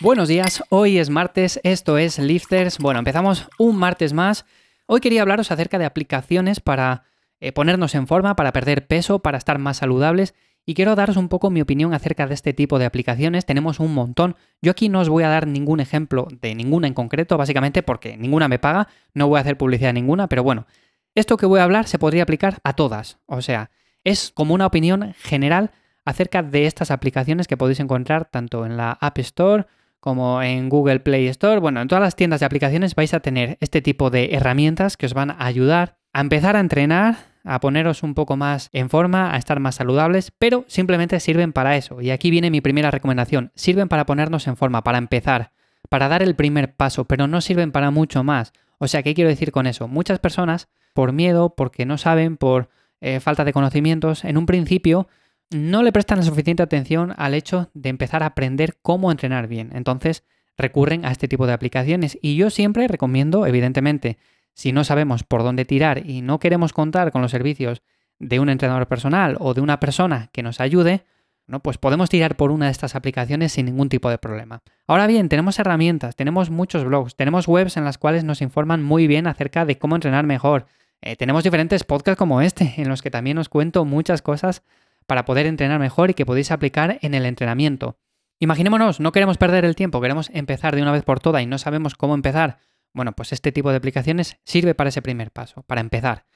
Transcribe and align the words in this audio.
Buenos 0.00 0.28
días, 0.28 0.62
hoy 0.68 0.98
es 0.98 1.10
martes, 1.10 1.58
esto 1.64 1.98
es 1.98 2.20
Lifters. 2.20 2.78
Bueno, 2.78 3.00
empezamos 3.00 3.48
un 3.58 3.76
martes 3.76 4.12
más. 4.12 4.46
Hoy 4.86 5.00
quería 5.00 5.22
hablaros 5.22 5.50
acerca 5.50 5.76
de 5.76 5.86
aplicaciones 5.86 6.60
para 6.60 7.02
eh, 7.40 7.50
ponernos 7.50 7.96
en 7.96 8.06
forma, 8.06 8.36
para 8.36 8.52
perder 8.52 8.86
peso, 8.86 9.18
para 9.18 9.38
estar 9.38 9.58
más 9.58 9.78
saludables. 9.78 10.36
Y 10.64 10.74
quiero 10.74 10.94
daros 10.94 11.16
un 11.16 11.28
poco 11.28 11.50
mi 11.50 11.60
opinión 11.60 11.94
acerca 11.94 12.28
de 12.28 12.34
este 12.34 12.52
tipo 12.52 12.78
de 12.78 12.84
aplicaciones. 12.84 13.44
Tenemos 13.44 13.80
un 13.80 13.92
montón. 13.92 14.36
Yo 14.62 14.70
aquí 14.70 14.88
no 14.88 15.00
os 15.00 15.08
voy 15.08 15.24
a 15.24 15.30
dar 15.30 15.48
ningún 15.48 15.80
ejemplo 15.80 16.28
de 16.30 16.54
ninguna 16.54 16.86
en 16.86 16.94
concreto, 16.94 17.36
básicamente 17.36 17.82
porque 17.82 18.16
ninguna 18.16 18.46
me 18.46 18.60
paga. 18.60 18.86
No 19.14 19.26
voy 19.26 19.38
a 19.38 19.40
hacer 19.40 19.58
publicidad 19.58 19.92
ninguna, 19.92 20.28
pero 20.28 20.44
bueno, 20.44 20.68
esto 21.16 21.36
que 21.36 21.46
voy 21.46 21.58
a 21.58 21.64
hablar 21.64 21.88
se 21.88 21.98
podría 21.98 22.22
aplicar 22.22 22.58
a 22.62 22.74
todas. 22.74 23.18
O 23.26 23.42
sea, 23.42 23.72
es 24.04 24.30
como 24.32 24.54
una 24.54 24.66
opinión 24.66 25.12
general 25.18 25.72
acerca 26.04 26.44
de 26.44 26.66
estas 26.66 26.92
aplicaciones 26.92 27.48
que 27.48 27.56
podéis 27.56 27.80
encontrar 27.80 28.26
tanto 28.26 28.64
en 28.64 28.76
la 28.76 28.92
App 28.92 29.18
Store 29.18 29.66
como 30.00 30.42
en 30.42 30.68
Google 30.68 31.00
Play 31.00 31.26
Store. 31.28 31.60
Bueno, 31.60 31.80
en 31.80 31.88
todas 31.88 32.02
las 32.02 32.16
tiendas 32.16 32.40
de 32.40 32.46
aplicaciones 32.46 32.94
vais 32.94 33.14
a 33.14 33.20
tener 33.20 33.56
este 33.60 33.82
tipo 33.82 34.10
de 34.10 34.34
herramientas 34.34 34.96
que 34.96 35.06
os 35.06 35.14
van 35.14 35.30
a 35.30 35.44
ayudar 35.44 35.98
a 36.12 36.20
empezar 36.20 36.56
a 36.56 36.60
entrenar, 36.60 37.16
a 37.44 37.60
poneros 37.60 38.02
un 38.02 38.14
poco 38.14 38.36
más 38.36 38.70
en 38.72 38.90
forma, 38.90 39.32
a 39.32 39.36
estar 39.36 39.60
más 39.60 39.76
saludables, 39.76 40.32
pero 40.36 40.64
simplemente 40.66 41.20
sirven 41.20 41.52
para 41.52 41.76
eso. 41.76 42.00
Y 42.00 42.10
aquí 42.10 42.30
viene 42.30 42.50
mi 42.50 42.60
primera 42.60 42.90
recomendación. 42.90 43.52
Sirven 43.54 43.88
para 43.88 44.06
ponernos 44.06 44.46
en 44.46 44.56
forma, 44.56 44.82
para 44.82 44.98
empezar, 44.98 45.52
para 45.88 46.08
dar 46.08 46.22
el 46.22 46.34
primer 46.34 46.74
paso, 46.74 47.04
pero 47.04 47.26
no 47.26 47.40
sirven 47.40 47.72
para 47.72 47.90
mucho 47.90 48.24
más. 48.24 48.52
O 48.78 48.88
sea, 48.88 49.02
¿qué 49.02 49.14
quiero 49.14 49.30
decir 49.30 49.52
con 49.52 49.66
eso? 49.66 49.88
Muchas 49.88 50.18
personas, 50.18 50.68
por 50.92 51.12
miedo, 51.12 51.54
porque 51.56 51.86
no 51.86 51.98
saben, 51.98 52.36
por 52.36 52.68
eh, 53.00 53.20
falta 53.20 53.44
de 53.44 53.52
conocimientos, 53.52 54.24
en 54.24 54.36
un 54.36 54.46
principio 54.46 55.08
no 55.50 55.82
le 55.82 55.92
prestan 55.92 56.18
la 56.18 56.24
suficiente 56.24 56.62
atención 56.62 57.14
al 57.16 57.34
hecho 57.34 57.70
de 57.74 57.88
empezar 57.88 58.22
a 58.22 58.26
aprender 58.26 58.78
cómo 58.82 59.10
entrenar 59.10 59.48
bien. 59.48 59.70
Entonces 59.74 60.24
recurren 60.56 61.04
a 61.04 61.10
este 61.10 61.28
tipo 61.28 61.46
de 61.46 61.52
aplicaciones 61.52 62.18
y 62.20 62.36
yo 62.36 62.50
siempre 62.50 62.88
recomiendo, 62.88 63.46
evidentemente, 63.46 64.18
si 64.54 64.72
no 64.72 64.84
sabemos 64.84 65.22
por 65.22 65.42
dónde 65.42 65.64
tirar 65.64 66.04
y 66.04 66.20
no 66.20 66.38
queremos 66.38 66.72
contar 66.72 67.12
con 67.12 67.22
los 67.22 67.30
servicios 67.30 67.82
de 68.18 68.40
un 68.40 68.48
entrenador 68.48 68.88
personal 68.88 69.36
o 69.38 69.54
de 69.54 69.60
una 69.60 69.78
persona 69.78 70.30
que 70.32 70.42
nos 70.42 70.60
ayude, 70.60 71.04
¿no? 71.46 71.60
pues 71.60 71.78
podemos 71.78 72.10
tirar 72.10 72.36
por 72.36 72.50
una 72.50 72.66
de 72.66 72.72
estas 72.72 72.96
aplicaciones 72.96 73.52
sin 73.52 73.66
ningún 73.66 73.88
tipo 73.88 74.10
de 74.10 74.18
problema. 74.18 74.62
Ahora 74.88 75.06
bien, 75.06 75.28
tenemos 75.28 75.58
herramientas, 75.60 76.16
tenemos 76.16 76.50
muchos 76.50 76.84
blogs, 76.84 77.14
tenemos 77.14 77.46
webs 77.46 77.76
en 77.76 77.84
las 77.84 77.96
cuales 77.96 78.24
nos 78.24 78.42
informan 78.42 78.82
muy 78.82 79.06
bien 79.06 79.28
acerca 79.28 79.64
de 79.64 79.78
cómo 79.78 79.94
entrenar 79.94 80.26
mejor. 80.26 80.66
Eh, 81.00 81.14
tenemos 81.14 81.44
diferentes 81.44 81.84
podcasts 81.84 82.18
como 82.18 82.40
este, 82.40 82.74
en 82.76 82.88
los 82.88 83.00
que 83.00 83.10
también 83.10 83.38
os 83.38 83.48
cuento 83.48 83.84
muchas 83.84 84.22
cosas 84.22 84.64
para 85.08 85.24
poder 85.24 85.46
entrenar 85.46 85.80
mejor 85.80 86.10
y 86.10 86.14
que 86.14 86.26
podéis 86.26 86.50
aplicar 86.50 86.98
en 87.00 87.14
el 87.14 87.24
entrenamiento. 87.24 87.96
Imaginémonos, 88.38 89.00
no 89.00 89.10
queremos 89.10 89.38
perder 89.38 89.64
el 89.64 89.74
tiempo, 89.74 90.02
queremos 90.02 90.30
empezar 90.34 90.76
de 90.76 90.82
una 90.82 90.92
vez 90.92 91.02
por 91.02 91.18
todas 91.18 91.42
y 91.42 91.46
no 91.46 91.56
sabemos 91.56 91.94
cómo 91.94 92.14
empezar. 92.14 92.58
Bueno, 92.92 93.12
pues 93.12 93.32
este 93.32 93.50
tipo 93.50 93.70
de 93.70 93.78
aplicaciones 93.78 94.36
sirve 94.44 94.74
para 94.74 94.90
ese 94.90 95.00
primer 95.00 95.30
paso, 95.30 95.62
para 95.62 95.80
empezar. 95.80 96.26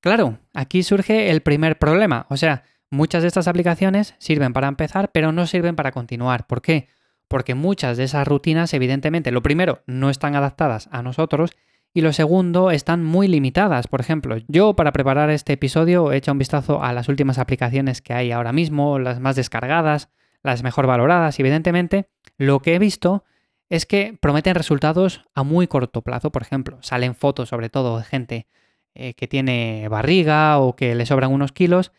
Claro, 0.00 0.38
aquí 0.54 0.82
surge 0.82 1.30
el 1.30 1.42
primer 1.42 1.78
problema, 1.78 2.24
o 2.30 2.38
sea, 2.38 2.64
muchas 2.88 3.20
de 3.20 3.28
estas 3.28 3.48
aplicaciones 3.48 4.14
sirven 4.16 4.54
para 4.54 4.68
empezar, 4.68 5.10
pero 5.12 5.30
no 5.30 5.46
sirven 5.46 5.76
para 5.76 5.92
continuar. 5.92 6.46
¿Por 6.46 6.62
qué? 6.62 6.88
Porque 7.28 7.54
muchas 7.54 7.98
de 7.98 8.04
esas 8.04 8.26
rutinas, 8.26 8.72
evidentemente, 8.72 9.30
lo 9.30 9.42
primero, 9.42 9.82
no 9.86 10.08
están 10.08 10.34
adaptadas 10.36 10.88
a 10.90 11.02
nosotros 11.02 11.50
y 11.92 12.02
lo 12.02 12.12
segundo, 12.12 12.70
están 12.70 13.02
muy 13.02 13.26
limitadas. 13.26 13.88
Por 13.88 14.00
ejemplo, 14.00 14.36
yo 14.48 14.74
para 14.74 14.92
preparar 14.92 15.30
este 15.30 15.54
episodio 15.54 16.12
he 16.12 16.16
hecho 16.16 16.32
un 16.32 16.38
vistazo 16.38 16.82
a 16.82 16.92
las 16.92 17.08
últimas 17.08 17.38
aplicaciones 17.38 18.00
que 18.00 18.12
hay 18.12 18.30
ahora 18.30 18.52
mismo, 18.52 18.98
las 18.98 19.18
más 19.20 19.36
descargadas, 19.36 20.08
las 20.42 20.62
mejor 20.62 20.86
valoradas, 20.86 21.38
y 21.38 21.42
evidentemente 21.42 22.08
lo 22.38 22.60
que 22.60 22.74
he 22.74 22.78
visto 22.78 23.24
es 23.68 23.86
que 23.86 24.16
prometen 24.20 24.54
resultados 24.54 25.24
a 25.34 25.42
muy 25.42 25.66
corto 25.66 26.02
plazo. 26.02 26.30
Por 26.30 26.42
ejemplo, 26.42 26.78
salen 26.82 27.14
fotos 27.14 27.48
sobre 27.48 27.70
todo 27.70 27.98
de 27.98 28.04
gente 28.04 28.46
eh, 28.94 29.14
que 29.14 29.28
tiene 29.28 29.88
barriga 29.88 30.58
o 30.58 30.76
que 30.76 30.94
le 30.94 31.06
sobran 31.06 31.32
unos 31.32 31.52
kilos 31.52 31.92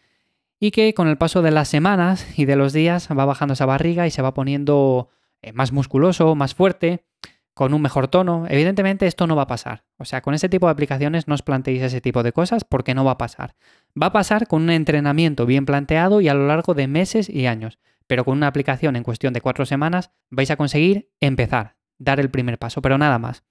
y 0.59 0.71
que 0.71 0.93
con 0.93 1.07
el 1.07 1.17
paso 1.17 1.41
de 1.41 1.51
las 1.51 1.69
semanas 1.69 2.37
y 2.37 2.45
de 2.45 2.55
los 2.55 2.73
días 2.73 3.07
va 3.09 3.25
bajando 3.25 3.53
esa 3.53 3.66
barriga 3.66 4.05
y 4.07 4.11
se 4.11 4.21
va 4.21 4.33
poniendo 4.33 5.09
eh, 5.41 5.53
más 5.53 5.71
musculoso, 5.71 6.35
más 6.35 6.53
fuerte 6.53 7.03
con 7.53 7.73
un 7.73 7.81
mejor 7.81 8.07
tono. 8.07 8.45
Evidentemente 8.50 9.07
esto 9.07 9.28
no 9.28 9.35
va 9.35 9.44
a 9.44 9.47
pasar. 9.47 9.84
O 9.97 10.06
sea, 10.06 10.22
con 10.22 10.34
ese 10.34 10.50
tipo 10.50 10.67
de 10.67 10.72
aplicaciones 10.72 11.28
no 11.28 11.35
os 11.35 11.41
planteéis 11.41 11.84
ese 11.84 12.01
tipo 12.01 12.23
de 12.23 12.31
cosas 12.31 12.63
porque 12.63 12.94
no 12.94 13.03
va 13.03 13.12
a 13.12 13.17
pasar. 13.17 13.56
Va 14.01 14.07
a 14.07 14.13
pasar 14.13 14.47
con 14.47 14.63
un 14.63 14.69
entrenamiento 14.69 15.45
bien 15.45 15.66
planteado 15.66 16.22
y 16.22 16.29
a 16.29 16.34
lo 16.34 16.47
largo 16.47 16.73
de 16.73 16.88
meses 16.88 17.29
y 17.29 17.45
años. 17.47 17.79
Pero 18.07 18.25
con 18.25 18.38
una 18.38 18.47
aplicación 18.47 18.95
en 18.95 19.03
cuestión 19.03 19.34
de 19.34 19.41
cuatro 19.41 19.66
semanas 19.66 20.11
vais 20.29 20.51
a 20.51 20.56
conseguir 20.56 21.09
empezar, 21.19 21.78
dar 21.97 22.19
el 22.19 22.29
primer 22.29 22.57
paso, 22.57 22.81
pero 22.81 22.97
nada 22.97 23.19
más. 23.19 23.44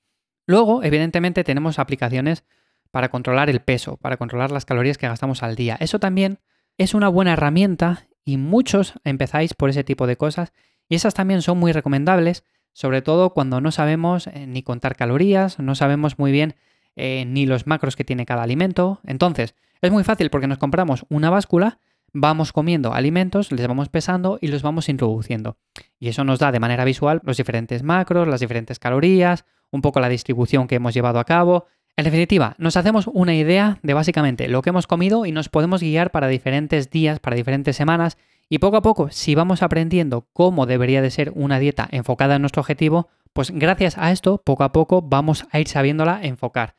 Luego, 0.47 0.83
evidentemente, 0.83 1.45
tenemos 1.45 1.79
aplicaciones 1.79 2.45
para 2.91 3.09
controlar 3.09 3.49
el 3.51 3.61
peso, 3.61 3.97
para 3.97 4.17
controlar 4.17 4.51
las 4.51 4.65
calorías 4.65 4.99
que 4.99 5.09
gastamos 5.09 5.43
al 5.43 5.55
día. 5.55 5.77
Eso 5.81 5.99
también 5.99 6.41
es 6.77 6.95
una 6.95 7.09
buena 7.09 7.35
herramienta 7.35 8.09
y 8.25 8.37
muchos 8.37 8.95
empezáis 9.05 9.55
por 9.55 9.71
ese 9.71 9.85
tipo 9.85 10.07
de 10.07 10.17
cosas 10.17 10.53
y 10.89 10.97
esas 10.97 11.15
también 11.15 11.43
son 11.43 11.59
muy 11.59 11.73
recomendables 11.73 12.45
sobre 12.73 13.03
todo 13.03 13.31
cuando 13.31 13.61
no 13.61 13.71
sabemos 13.71 14.27
eh, 14.27 14.47
ni 14.47 14.63
contar 14.63 14.97
calorías, 14.97 15.59
no 15.59 15.75
sabemos 15.75 16.19
muy 16.19 16.33
bien 16.33 16.55
eh, 16.97 17.25
ni 17.27 17.47
los 17.47 17.67
macros 17.67 17.97
que 17.97 18.05
tiene 18.05 18.27
cada 18.27 18.43
alimento. 18.43 19.01
Entonces, 19.05 19.55
es 19.81 19.91
muy 19.91 20.05
fácil 20.05 20.31
porque 20.31 20.47
nos 20.47 20.59
compramos 20.59 21.07
una 21.09 21.31
báscula, 21.31 21.79
vamos 22.13 22.53
comiendo 22.53 22.93
alimentos, 22.93 23.53
les 23.53 23.67
vamos 23.67 23.89
pesando 23.89 24.39
y 24.41 24.49
los 24.49 24.63
vamos 24.63 24.89
introduciendo. 24.89 25.57
Y 25.99 26.09
eso 26.09 26.25
nos 26.25 26.39
da 26.39 26.53
de 26.53 26.61
manera 26.61 26.85
visual 26.85 27.21
los 27.25 27.37
diferentes 27.37 27.83
macros, 27.83 28.29
las 28.29 28.41
diferentes 28.41 28.79
calorías, 28.79 29.45
un 29.71 29.83
poco 29.83 30.01
la 30.01 30.09
distribución 30.09 30.67
que 30.67 30.77
hemos 30.77 30.95
llevado 30.95 31.19
a 31.19 31.25
cabo. 31.25 31.67
En 31.97 32.05
definitiva, 32.05 32.55
nos 32.59 32.77
hacemos 32.77 33.07
una 33.07 33.35
idea 33.35 33.79
de 33.83 33.95
básicamente 33.95 34.49
lo 34.49 34.63
que 34.63 34.71
hemos 34.71 34.87
comido 34.87 35.27
y 35.27 35.33
nos 35.33 35.49
podemos 35.49 35.83
guiar 35.83 36.11
para 36.11 36.29
diferentes 36.29 36.91
días, 36.91 37.21
para 37.21 37.37
diferentes 37.37 37.77
semanas 37.77 38.17
y 38.53 38.59
poco 38.59 38.77
a 38.77 38.83
poco, 38.83 39.11
si 39.11 39.37
vamos 39.37 39.63
aprendiendo 39.63 40.27
cómo 40.33 40.67
debería 40.67 41.01
de 41.01 41.13
ser 41.13 41.31
una 41.37 41.61
dieta 41.61 41.89
enfocada 41.93 42.35
en 42.35 42.43
nuestro 42.43 42.61
objetivo, 42.61 43.09
pues 43.33 43.53
gracias 43.53 43.97
a 43.97 44.11
esto, 44.11 44.43
poco 44.45 44.65
a 44.65 44.73
poco 44.73 45.03
vamos 45.03 45.47
a 45.53 45.61
ir 45.61 45.69
sabiéndola 45.69 46.21
enfocar. 46.25 46.75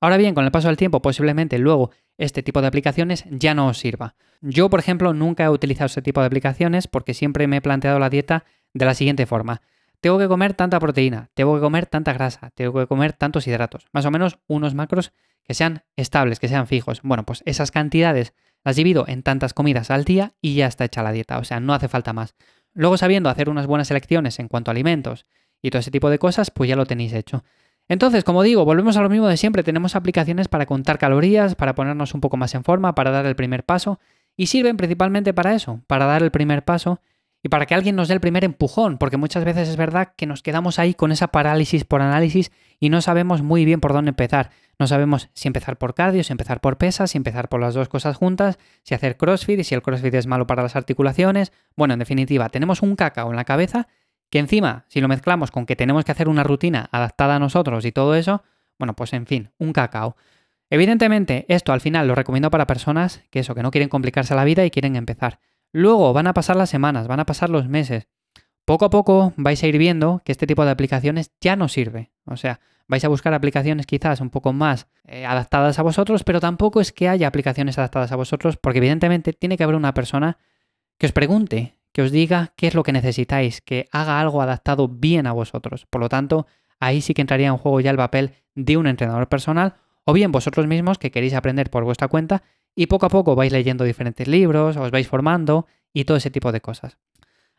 Ahora 0.00 0.16
bien, 0.16 0.32
con 0.32 0.44
el 0.44 0.52
paso 0.52 0.68
del 0.68 0.76
tiempo, 0.76 1.02
posiblemente 1.02 1.58
luego 1.58 1.90
este 2.18 2.44
tipo 2.44 2.60
de 2.60 2.68
aplicaciones 2.68 3.24
ya 3.30 3.52
no 3.52 3.66
os 3.66 3.78
sirva. 3.78 4.14
Yo, 4.40 4.70
por 4.70 4.78
ejemplo, 4.78 5.12
nunca 5.12 5.44
he 5.44 5.48
utilizado 5.48 5.86
este 5.86 6.02
tipo 6.02 6.20
de 6.20 6.28
aplicaciones 6.28 6.86
porque 6.86 7.14
siempre 7.14 7.48
me 7.48 7.56
he 7.56 7.60
planteado 7.60 7.98
la 7.98 8.10
dieta 8.10 8.44
de 8.72 8.84
la 8.84 8.94
siguiente 8.94 9.26
forma. 9.26 9.60
Tengo 10.00 10.18
que 10.18 10.28
comer 10.28 10.54
tanta 10.54 10.78
proteína, 10.78 11.30
tengo 11.34 11.56
que 11.56 11.60
comer 11.60 11.86
tanta 11.86 12.12
grasa, 12.12 12.50
tengo 12.54 12.78
que 12.78 12.86
comer 12.86 13.12
tantos 13.12 13.48
hidratos, 13.48 13.88
más 13.90 14.06
o 14.06 14.12
menos 14.12 14.38
unos 14.46 14.76
macros 14.76 15.12
que 15.42 15.54
sean 15.54 15.82
estables, 15.96 16.38
que 16.38 16.46
sean 16.46 16.68
fijos. 16.68 17.00
Bueno, 17.02 17.26
pues 17.26 17.42
esas 17.44 17.72
cantidades 17.72 18.34
las 18.64 18.76
divido 18.76 19.04
en 19.08 19.22
tantas 19.22 19.54
comidas 19.54 19.90
al 19.90 20.04
día 20.04 20.34
y 20.40 20.54
ya 20.54 20.66
está 20.66 20.84
hecha 20.84 21.02
la 21.02 21.12
dieta, 21.12 21.38
o 21.38 21.44
sea, 21.44 21.60
no 21.60 21.74
hace 21.74 21.88
falta 21.88 22.12
más. 22.12 22.34
Luego 22.74 22.96
sabiendo 22.96 23.30
hacer 23.30 23.48
unas 23.48 23.66
buenas 23.66 23.90
elecciones 23.90 24.38
en 24.38 24.48
cuanto 24.48 24.70
a 24.70 24.72
alimentos 24.72 25.26
y 25.62 25.70
todo 25.70 25.80
ese 25.80 25.90
tipo 25.90 26.10
de 26.10 26.18
cosas, 26.18 26.50
pues 26.50 26.68
ya 26.68 26.76
lo 26.76 26.86
tenéis 26.86 27.12
hecho. 27.12 27.44
Entonces, 27.88 28.22
como 28.22 28.42
digo, 28.42 28.64
volvemos 28.64 28.96
a 28.96 29.02
lo 29.02 29.08
mismo 29.08 29.28
de 29.28 29.36
siempre, 29.36 29.62
tenemos 29.62 29.96
aplicaciones 29.96 30.48
para 30.48 30.66
contar 30.66 30.98
calorías, 30.98 31.54
para 31.54 31.74
ponernos 31.74 32.14
un 32.14 32.20
poco 32.20 32.36
más 32.36 32.54
en 32.54 32.62
forma, 32.62 32.94
para 32.94 33.10
dar 33.10 33.24
el 33.24 33.34
primer 33.34 33.64
paso, 33.64 33.98
y 34.36 34.46
sirven 34.46 34.76
principalmente 34.76 35.32
para 35.32 35.54
eso, 35.54 35.82
para 35.86 36.04
dar 36.04 36.22
el 36.22 36.30
primer 36.30 36.64
paso 36.64 37.00
y 37.42 37.48
para 37.48 37.66
que 37.66 37.74
alguien 37.74 37.96
nos 37.96 38.08
dé 38.08 38.14
el 38.14 38.20
primer 38.20 38.44
empujón, 38.44 38.98
porque 38.98 39.16
muchas 39.16 39.44
veces 39.44 39.68
es 39.68 39.76
verdad 39.76 40.12
que 40.16 40.26
nos 40.26 40.42
quedamos 40.42 40.78
ahí 40.78 40.94
con 40.94 41.12
esa 41.12 41.28
parálisis 41.28 41.84
por 41.84 42.02
análisis 42.02 42.52
y 42.78 42.90
no 42.90 43.00
sabemos 43.00 43.42
muy 43.42 43.64
bien 43.64 43.80
por 43.80 43.92
dónde 43.92 44.10
empezar. 44.10 44.50
No 44.78 44.86
sabemos 44.86 45.28
si 45.34 45.48
empezar 45.48 45.76
por 45.76 45.94
cardio, 45.94 46.22
si 46.22 46.32
empezar 46.32 46.60
por 46.60 46.78
pesas, 46.78 47.10
si 47.10 47.18
empezar 47.18 47.48
por 47.48 47.60
las 47.60 47.74
dos 47.74 47.88
cosas 47.88 48.16
juntas, 48.16 48.58
si 48.84 48.94
hacer 48.94 49.16
CrossFit 49.16 49.58
y 49.60 49.64
si 49.64 49.74
el 49.74 49.82
CrossFit 49.82 50.14
es 50.14 50.26
malo 50.26 50.46
para 50.46 50.62
las 50.62 50.76
articulaciones. 50.76 51.52
Bueno, 51.76 51.94
en 51.94 51.98
definitiva, 51.98 52.48
tenemos 52.48 52.82
un 52.82 52.94
cacao 52.94 53.30
en 53.30 53.36
la 53.36 53.44
cabeza 53.44 53.88
que 54.30 54.38
encima, 54.38 54.84
si 54.88 55.00
lo 55.00 55.08
mezclamos 55.08 55.50
con 55.50 55.66
que 55.66 55.74
tenemos 55.74 56.04
que 56.04 56.12
hacer 56.12 56.28
una 56.28 56.44
rutina 56.44 56.88
adaptada 56.92 57.36
a 57.36 57.38
nosotros 57.38 57.84
y 57.84 57.92
todo 57.92 58.14
eso, 58.14 58.42
bueno, 58.78 58.94
pues 58.94 59.12
en 59.14 59.26
fin, 59.26 59.50
un 59.58 59.72
cacao. 59.72 60.16
Evidentemente, 60.70 61.46
esto 61.48 61.72
al 61.72 61.80
final 61.80 62.06
lo 62.06 62.14
recomiendo 62.14 62.50
para 62.50 62.66
personas 62.66 63.22
que 63.30 63.40
eso, 63.40 63.54
que 63.54 63.62
no 63.62 63.70
quieren 63.70 63.88
complicarse 63.88 64.34
la 64.34 64.44
vida 64.44 64.64
y 64.64 64.70
quieren 64.70 64.96
empezar. 64.96 65.40
Luego 65.72 66.12
van 66.12 66.26
a 66.26 66.34
pasar 66.34 66.56
las 66.56 66.70
semanas, 66.70 67.08
van 67.08 67.20
a 67.20 67.26
pasar 67.26 67.50
los 67.50 67.68
meses. 67.68 68.06
Poco 68.64 68.84
a 68.84 68.90
poco 68.90 69.32
vais 69.36 69.62
a 69.62 69.66
ir 69.66 69.78
viendo 69.78 70.20
que 70.24 70.32
este 70.32 70.46
tipo 70.46 70.64
de 70.64 70.70
aplicaciones 70.70 71.32
ya 71.40 71.56
no 71.56 71.68
sirve. 71.68 72.10
O 72.30 72.36
sea, 72.36 72.60
vais 72.86 73.04
a 73.04 73.08
buscar 73.08 73.34
aplicaciones 73.34 73.86
quizás 73.86 74.20
un 74.20 74.30
poco 74.30 74.52
más 74.52 74.88
eh, 75.04 75.26
adaptadas 75.26 75.78
a 75.78 75.82
vosotros, 75.82 76.24
pero 76.24 76.40
tampoco 76.40 76.80
es 76.80 76.92
que 76.92 77.08
haya 77.08 77.28
aplicaciones 77.28 77.78
adaptadas 77.78 78.12
a 78.12 78.16
vosotros, 78.16 78.56
porque 78.56 78.78
evidentemente 78.78 79.32
tiene 79.32 79.56
que 79.56 79.64
haber 79.64 79.76
una 79.76 79.94
persona 79.94 80.38
que 80.98 81.06
os 81.06 81.12
pregunte, 81.12 81.76
que 81.92 82.02
os 82.02 82.10
diga 82.10 82.52
qué 82.56 82.66
es 82.66 82.74
lo 82.74 82.82
que 82.82 82.92
necesitáis, 82.92 83.60
que 83.60 83.88
haga 83.92 84.20
algo 84.20 84.42
adaptado 84.42 84.88
bien 84.88 85.26
a 85.26 85.32
vosotros. 85.32 85.86
Por 85.90 86.00
lo 86.00 86.08
tanto, 86.08 86.46
ahí 86.80 87.00
sí 87.00 87.14
que 87.14 87.22
entraría 87.22 87.48
en 87.48 87.56
juego 87.56 87.80
ya 87.80 87.90
el 87.90 87.96
papel 87.96 88.32
de 88.54 88.76
un 88.76 88.86
entrenador 88.86 89.28
personal, 89.28 89.76
o 90.04 90.12
bien 90.12 90.32
vosotros 90.32 90.66
mismos 90.66 90.98
que 90.98 91.10
queréis 91.10 91.34
aprender 91.34 91.70
por 91.70 91.84
vuestra 91.84 92.08
cuenta 92.08 92.42
y 92.74 92.86
poco 92.86 93.06
a 93.06 93.08
poco 93.10 93.34
vais 93.34 93.52
leyendo 93.52 93.84
diferentes 93.84 94.26
libros, 94.28 94.76
os 94.76 94.90
vais 94.90 95.06
formando 95.06 95.66
y 95.92 96.04
todo 96.04 96.16
ese 96.16 96.30
tipo 96.30 96.52
de 96.52 96.60
cosas. 96.60 96.96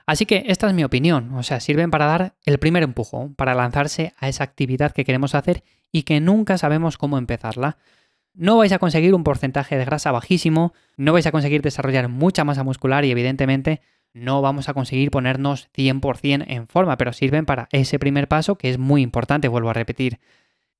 Así 0.09 0.25
que 0.25 0.45
esta 0.47 0.67
es 0.67 0.73
mi 0.73 0.83
opinión, 0.83 1.35
o 1.35 1.43
sea, 1.43 1.59
sirven 1.59 1.91
para 1.91 2.07
dar 2.07 2.33
el 2.43 2.57
primer 2.57 2.81
empujón, 2.81 3.35
para 3.35 3.53
lanzarse 3.53 4.11
a 4.17 4.27
esa 4.27 4.43
actividad 4.43 4.91
que 4.91 5.05
queremos 5.05 5.35
hacer 5.35 5.63
y 5.91 6.01
que 6.01 6.19
nunca 6.19 6.57
sabemos 6.57 6.97
cómo 6.97 7.19
empezarla. 7.19 7.77
No 8.33 8.57
vais 8.57 8.71
a 8.71 8.79
conseguir 8.79 9.13
un 9.13 9.23
porcentaje 9.23 9.77
de 9.77 9.85
grasa 9.85 10.11
bajísimo, 10.11 10.73
no 10.97 11.13
vais 11.13 11.27
a 11.27 11.31
conseguir 11.31 11.61
desarrollar 11.61 12.07
mucha 12.07 12.43
masa 12.43 12.63
muscular 12.63 13.05
y 13.05 13.11
evidentemente 13.11 13.81
no 14.11 14.41
vamos 14.41 14.67
a 14.67 14.73
conseguir 14.73 15.11
ponernos 15.11 15.69
100% 15.77 16.43
en 16.47 16.67
forma, 16.67 16.97
pero 16.97 17.13
sirven 17.13 17.45
para 17.45 17.69
ese 17.71 17.99
primer 17.99 18.27
paso 18.27 18.57
que 18.57 18.71
es 18.71 18.79
muy 18.79 19.03
importante, 19.03 19.47
vuelvo 19.47 19.69
a 19.69 19.73
repetir. 19.73 20.19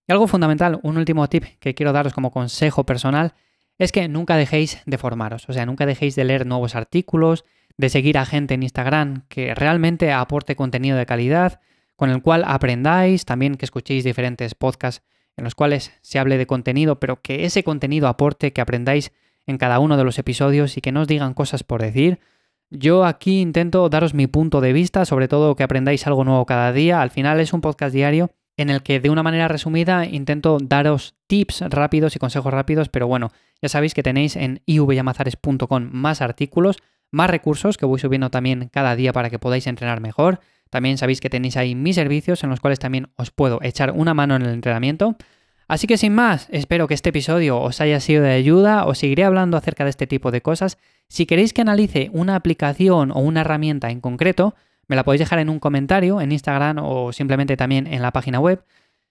Y 0.07 0.11
algo 0.11 0.25
fundamental, 0.25 0.79
un 0.81 0.97
último 0.97 1.29
tip 1.29 1.43
que 1.59 1.75
quiero 1.75 1.93
daros 1.93 2.15
como 2.15 2.31
consejo 2.31 2.83
personal, 2.83 3.35
es 3.77 3.91
que 3.91 4.07
nunca 4.07 4.37
dejéis 4.37 4.81
de 4.87 4.97
formaros, 4.97 5.47
o 5.47 5.53
sea, 5.53 5.67
nunca 5.67 5.85
dejéis 5.85 6.15
de 6.15 6.23
leer 6.23 6.47
nuevos 6.47 6.73
artículos, 6.73 7.45
de 7.79 7.87
seguir 7.87 8.17
a 8.17 8.25
gente 8.25 8.55
en 8.55 8.63
Instagram 8.63 9.23
que 9.29 9.55
realmente 9.55 10.11
aporte 10.11 10.57
contenido 10.57 10.97
de 10.97 11.05
calidad, 11.05 11.61
con 11.95 12.09
el 12.09 12.21
cual 12.21 12.43
aprendáis, 12.45 13.23
también 13.23 13.55
que 13.55 13.63
escuchéis 13.63 14.03
diferentes 14.03 14.53
podcasts 14.53 15.01
en 15.37 15.45
los 15.45 15.55
cuales 15.55 15.93
se 16.01 16.19
hable 16.19 16.37
de 16.37 16.45
contenido, 16.45 16.99
pero 16.99 17.21
que 17.21 17.45
ese 17.45 17.63
contenido 17.63 18.09
aporte, 18.09 18.51
que 18.51 18.59
aprendáis 18.59 19.13
en 19.45 19.57
cada 19.57 19.79
uno 19.79 19.95
de 19.95 20.03
los 20.03 20.19
episodios 20.19 20.75
y 20.75 20.81
que 20.81 20.91
no 20.91 21.03
os 21.03 21.07
digan 21.07 21.33
cosas 21.33 21.63
por 21.63 21.81
decir. 21.81 22.19
Yo 22.69 23.05
aquí 23.05 23.39
intento 23.39 23.87
daros 23.87 24.13
mi 24.13 24.27
punto 24.27 24.59
de 24.59 24.73
vista, 24.73 25.05
sobre 25.05 25.29
todo 25.29 25.55
que 25.55 25.63
aprendáis 25.63 26.05
algo 26.05 26.25
nuevo 26.25 26.45
cada 26.45 26.73
día. 26.73 27.01
Al 27.01 27.11
final 27.11 27.39
es 27.39 27.53
un 27.53 27.61
podcast 27.61 27.93
diario 27.93 28.29
en 28.57 28.69
el 28.69 28.83
que 28.83 28.99
de 28.99 29.09
una 29.09 29.23
manera 29.23 29.47
resumida 29.47 30.05
intento 30.05 30.57
daros 30.61 31.15
tips 31.27 31.61
rápidos 31.69 32.17
y 32.17 32.19
consejos 32.19 32.53
rápidos, 32.53 32.89
pero 32.89 33.07
bueno, 33.07 33.31
ya 33.61 33.69
sabéis 33.69 33.93
que 33.93 34.03
tenéis 34.03 34.35
en 34.35 34.61
ivyamazares.com 34.65 35.89
más 35.93 36.21
artículos 36.21 36.75
más 37.11 37.29
recursos 37.29 37.77
que 37.77 37.85
voy 37.85 37.99
subiendo 37.99 38.29
también 38.29 38.69
cada 38.71 38.95
día 38.95 39.13
para 39.13 39.29
que 39.29 39.39
podáis 39.39 39.67
entrenar 39.67 40.01
mejor. 40.01 40.39
También 40.69 40.97
sabéis 40.97 41.21
que 41.21 41.29
tenéis 41.29 41.57
ahí 41.57 41.75
mis 41.75 41.95
servicios 41.95 42.43
en 42.43 42.49
los 42.49 42.59
cuales 42.59 42.79
también 42.79 43.09
os 43.15 43.31
puedo 43.31 43.59
echar 43.61 43.91
una 43.91 44.13
mano 44.13 44.35
en 44.35 44.43
el 44.43 44.53
entrenamiento. 44.53 45.15
Así 45.67 45.85
que 45.85 45.97
sin 45.97 46.13
más, 46.13 46.47
espero 46.51 46.87
que 46.87 46.95
este 46.95 47.09
episodio 47.09 47.59
os 47.59 47.79
haya 47.79 47.99
sido 47.99 48.23
de 48.23 48.31
ayuda, 48.31 48.85
os 48.85 48.97
seguiré 48.97 49.23
hablando 49.23 49.55
acerca 49.55 49.83
de 49.83 49.91
este 49.91 50.07
tipo 50.07 50.31
de 50.31 50.41
cosas. 50.41 50.77
Si 51.07 51.25
queréis 51.25 51.53
que 51.53 51.61
analice 51.61 52.09
una 52.11 52.35
aplicación 52.35 53.11
o 53.11 53.19
una 53.19 53.41
herramienta 53.41 53.91
en 53.91 54.01
concreto, 54.01 54.55
me 54.87 54.95
la 54.95 55.03
podéis 55.03 55.19
dejar 55.19 55.37
en 55.39 55.49
un 55.49 55.59
comentario 55.59 56.21
en 56.21 56.31
Instagram 56.31 56.79
o 56.79 57.13
simplemente 57.13 57.55
también 57.55 57.85
en 57.85 58.01
la 58.01 58.11
página 58.11 58.39
web. 58.39 58.63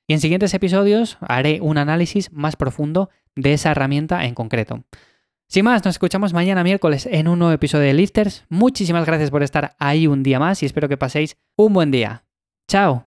Y 0.08 0.14
en 0.14 0.20
siguientes 0.20 0.52
episodios 0.52 1.18
haré 1.20 1.60
un 1.60 1.78
análisis 1.78 2.32
más 2.32 2.56
profundo 2.56 3.10
de 3.36 3.52
esa 3.52 3.70
herramienta 3.70 4.24
en 4.24 4.34
concreto. 4.34 4.82
Sin 5.50 5.64
más, 5.64 5.82
nos 5.82 5.94
escuchamos 5.94 6.34
mañana 6.34 6.62
miércoles 6.62 7.08
en 7.10 7.26
un 7.26 7.38
nuevo 7.38 7.54
episodio 7.54 7.86
de 7.86 7.94
Lifters. 7.94 8.44
Muchísimas 8.50 9.06
gracias 9.06 9.30
por 9.30 9.42
estar 9.42 9.74
ahí 9.78 10.06
un 10.06 10.22
día 10.22 10.38
más 10.38 10.62
y 10.62 10.66
espero 10.66 10.90
que 10.90 10.98
paséis 10.98 11.38
un 11.56 11.72
buen 11.72 11.90
día. 11.90 12.24
¡Chao! 12.68 13.07